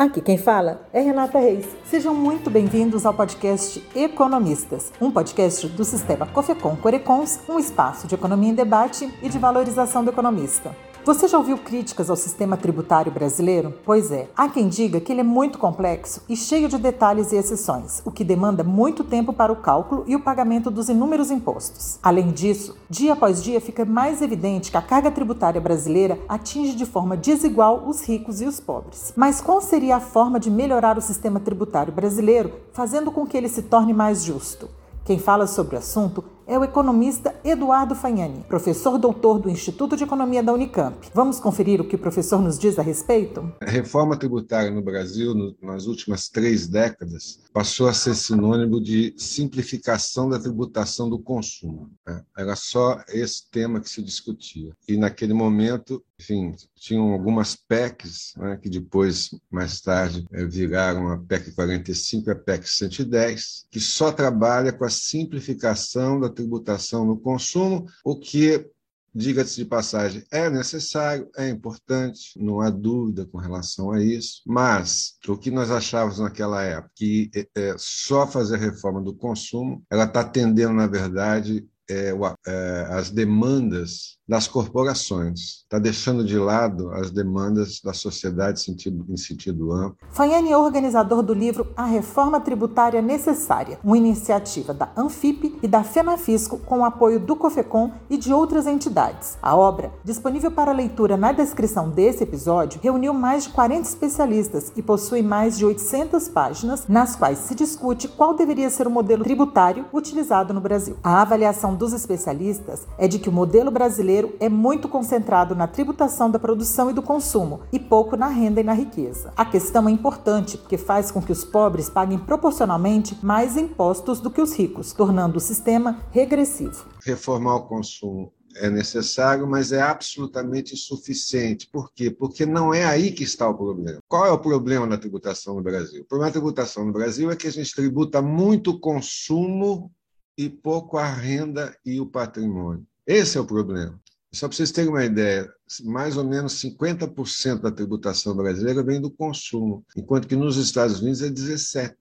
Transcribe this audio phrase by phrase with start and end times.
[0.00, 1.66] Aqui quem fala é Renata Reis.
[1.84, 8.14] Sejam muito bem-vindos ao podcast Economistas, um podcast do sistema Cofecom Corecons, um espaço de
[8.14, 10.74] economia em debate e de valorização do economista.
[11.02, 13.72] Você já ouviu críticas ao sistema tributário brasileiro?
[13.86, 17.36] Pois é, há quem diga que ele é muito complexo e cheio de detalhes e
[17.36, 21.98] exceções, o que demanda muito tempo para o cálculo e o pagamento dos inúmeros impostos.
[22.02, 26.84] Além disso, dia após dia fica mais evidente que a carga tributária brasileira atinge de
[26.84, 29.14] forma desigual os ricos e os pobres.
[29.16, 33.48] Mas qual seria a forma de melhorar o sistema tributário brasileiro, fazendo com que ele
[33.48, 34.68] se torne mais justo?
[35.02, 40.02] Quem fala sobre o assunto é o economista Eduardo Fagnani, professor doutor do Instituto de
[40.02, 41.08] Economia da Unicamp.
[41.14, 43.52] Vamos conferir o que o professor nos diz a respeito?
[43.62, 49.14] A reforma tributária no Brasil, no, nas últimas três décadas, passou a ser sinônimo de
[49.16, 51.88] simplificação da tributação do consumo.
[52.04, 52.20] Né?
[52.36, 54.72] Era só esse tema que se discutia.
[54.88, 61.18] E naquele momento, enfim, tinham algumas PECs, né, que depois, mais tarde, eh, viraram a
[61.18, 67.20] PEC 45 e a PEC 110, que só trabalha com a simplificação da tributação no
[67.20, 68.66] consumo, o que,
[69.14, 75.18] diga-se de passagem, é necessário, é importante, não há dúvida com relação a isso, mas
[75.28, 80.20] o que nós achávamos naquela época, que é, só fazer reforma do consumo, ela está
[80.20, 82.14] atendendo, na verdade, é,
[82.46, 89.04] é, as demandas das corporações, está deixando de lado as demandas da sociedade em sentido,
[89.08, 89.96] em sentido amplo.
[90.12, 95.82] Fanhani é organizador do livro A Reforma Tributária Necessária, uma iniciativa da Anfip e da
[95.82, 99.36] FENAFISCO com o apoio do COFECOM e de outras entidades.
[99.42, 104.82] A obra, disponível para leitura na descrição desse episódio, reuniu mais de 40 especialistas e
[104.82, 109.86] possui mais de 800 páginas, nas quais se discute qual deveria ser o modelo tributário
[109.92, 110.96] utilizado no Brasil.
[111.02, 116.30] A avaliação dos especialistas é de que o modelo brasileiro é muito concentrado na tributação
[116.30, 119.32] da produção e do consumo e pouco na renda e na riqueza.
[119.34, 124.30] A questão é importante porque faz com que os pobres paguem proporcionalmente mais impostos do
[124.30, 126.84] que os ricos, tornando o sistema regressivo.
[127.02, 131.66] Reformar o consumo é necessário, mas é absolutamente insuficiente.
[131.72, 132.10] Por quê?
[132.10, 134.00] Porque não é aí que está o problema.
[134.06, 136.02] Qual é o problema da tributação no Brasil?
[136.02, 139.90] O problema da tributação no Brasil é que a gente tributa muito consumo
[140.40, 142.86] e pouco a renda e o patrimônio.
[143.06, 144.00] Esse é o problema.
[144.32, 145.52] Só para vocês terem uma ideia,
[145.84, 151.20] mais ou menos 50% da tributação brasileira vem do consumo, enquanto que nos Estados Unidos
[151.20, 151.94] é 17%.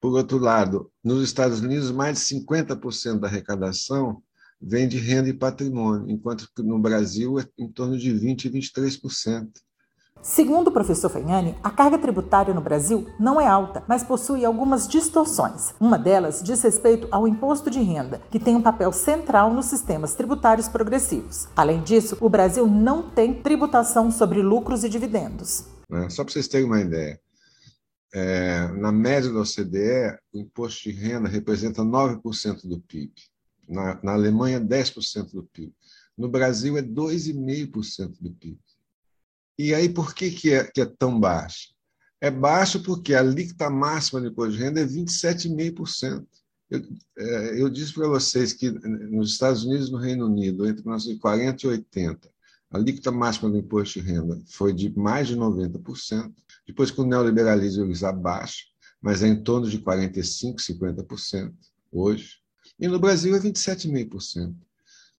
[0.00, 4.20] Por outro lado, nos Estados Unidos, mais de 50% da arrecadação
[4.60, 8.50] vem de renda e patrimônio, enquanto que no Brasil é em torno de 20% e
[8.50, 9.50] 23%.
[10.22, 14.86] Segundo o professor Fagnani, a carga tributária no Brasil não é alta, mas possui algumas
[14.86, 15.74] distorções.
[15.80, 20.14] Uma delas diz respeito ao imposto de renda, que tem um papel central nos sistemas
[20.14, 21.48] tributários progressivos.
[21.56, 25.64] Além disso, o Brasil não tem tributação sobre lucros e dividendos.
[25.90, 27.18] É, só para vocês terem uma ideia,
[28.12, 33.12] é, na média da OCDE, o imposto de renda representa 9% do PIB.
[33.66, 35.72] Na, na Alemanha, 10% do PIB.
[36.18, 38.58] No Brasil, é 2,5% do PIB.
[39.58, 41.68] E aí, por que, que, é, que é tão baixo?
[42.20, 46.26] É baixo porque a alíquota máxima de imposto de renda é 27,5%.
[46.70, 46.82] Eu,
[47.18, 51.66] é, eu disse para vocês que nos Estados Unidos e no Reino Unido, entre 1940
[51.66, 52.30] e 80,
[52.70, 56.32] a alíquota máxima do imposto de renda foi de mais de 90%.
[56.66, 58.66] Depois, com o neoliberalismo, eles abaixam,
[59.00, 61.52] mas é em torno de 45%, 50%
[61.90, 62.36] hoje.
[62.78, 64.54] E no Brasil é 27,5%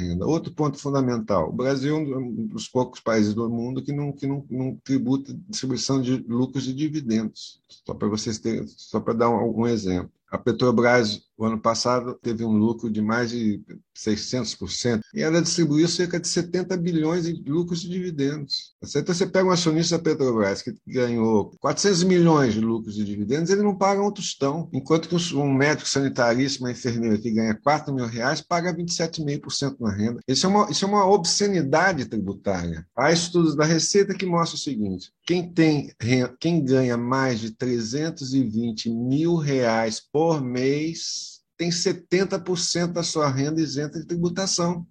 [0.00, 0.26] renda.
[0.26, 4.26] Outro ponto fundamental: o Brasil é um dos poucos países do mundo que não, que
[4.26, 7.60] não, não tributa distribuição de lucros e dividendos.
[7.68, 10.10] Só para vocês terem, só para dar um, um exemplo.
[10.30, 13.60] A Petrobras, o ano passado, teve um lucro de mais de
[13.98, 18.74] 600%, e ela distribuiu cerca de 70 bilhões em lucros e dividendos.
[18.82, 23.50] Então, você pega um acionista da Petrobras que ganhou 400 milhões de lucros e dividendos,
[23.50, 27.92] ele não paga um tostão, enquanto que um médico sanitarista, uma enfermeira que ganha 4
[27.92, 30.20] mil reais, paga 27,5% na renda.
[30.28, 32.86] Isso é, uma, isso é uma obscenidade tributária.
[32.96, 35.92] Há estudos da Receita que mostram o seguinte, quem, tem,
[36.38, 43.58] quem ganha mais de 320 mil reais por por mês tem 70% da sua renda
[43.58, 44.84] isenta de tributação.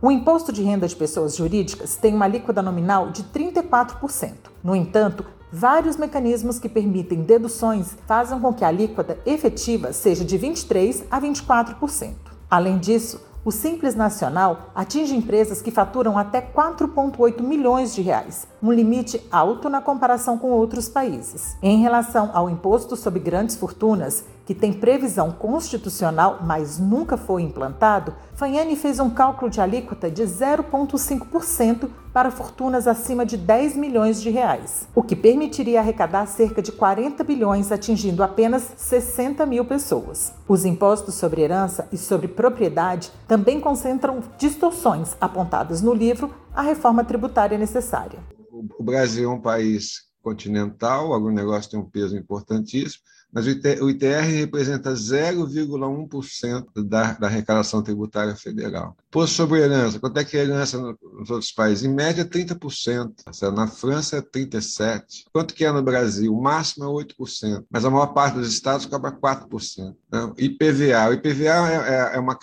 [0.00, 4.34] O imposto de renda de pessoas jurídicas tem uma alíquota nominal de 34%.
[4.62, 10.38] No entanto, vários mecanismos que permitem deduções fazem com que a alíquota efetiva seja de
[10.38, 12.14] 23% a 24%.
[12.48, 18.70] Além disso, o Simples Nacional atinge empresas que faturam até 4,8 milhões de reais, um
[18.70, 21.56] limite alto na comparação com outros países.
[21.62, 28.14] Em relação ao imposto sobre grandes fortunas, que tem previsão constitucional, mas nunca foi implantado,
[28.34, 31.88] Fanhani fez um cálculo de alíquota de 0,5%
[32.18, 37.22] para fortunas acima de 10 milhões de reais, o que permitiria arrecadar cerca de 40
[37.22, 40.32] bilhões, atingindo apenas 60 mil pessoas.
[40.48, 47.04] Os impostos sobre herança e sobre propriedade também concentram distorções apontadas no livro A Reforma
[47.04, 48.18] Tributária Necessária.
[48.50, 54.22] O Brasil é um país continental, o agronegócio tem um peso importantíssimo, mas o ITR
[54.22, 58.96] representa 0,1% da, da arrecadação tributária federal.
[59.10, 61.84] Por sobre herança, quanto é que é herança nos outros países?
[61.84, 63.12] Em média, 30%.
[63.54, 65.02] Na França, é 37%.
[65.32, 66.34] Quanto que é no Brasil?
[66.34, 69.94] O máximo é 8%, mas a maior parte dos estados cobra 4%.
[70.10, 70.32] Né?
[70.38, 71.08] IPVA.
[71.10, 72.38] O IPVA é, é, é uma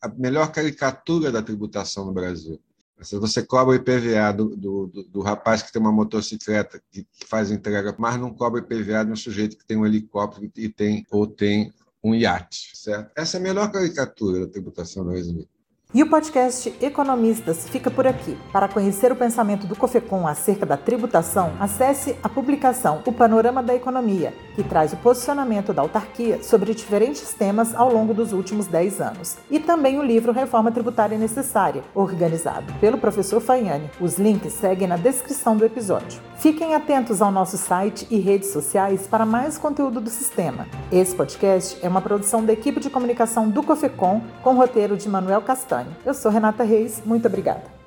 [0.00, 2.60] a melhor caricatura da tributação no Brasil.
[3.04, 7.06] Se você cobra o IPVA do, do, do, do rapaz que tem uma motocicleta que,
[7.26, 10.68] faz entrega, mas não cobra o IPVA de um sujeito que tem um helicóptero e
[10.68, 11.72] tem, ou tem
[12.02, 13.10] um iate, certo?
[13.16, 15.48] Essa é a melhor caricatura da tributação brasileira.
[15.94, 18.36] E o podcast Economistas fica por aqui.
[18.52, 23.76] Para conhecer o pensamento do COFECOM acerca da tributação, acesse a publicação O Panorama da
[23.76, 29.00] Economia, que traz o posicionamento da autarquia sobre diferentes temas ao longo dos últimos 10
[29.00, 29.36] anos.
[29.48, 33.88] E também o livro Reforma Tributária Necessária, organizado pelo professor Faiani.
[34.00, 36.20] Os links seguem na descrição do episódio.
[36.38, 40.66] Fiquem atentos ao nosso site e redes sociais para mais conteúdo do sistema.
[40.90, 45.40] Esse podcast é uma produção da equipe de comunicação do COFECOM, com roteiro de Manuel
[45.40, 45.83] Castanho.
[46.04, 47.83] Eu sou Renata Reis, muito obrigada.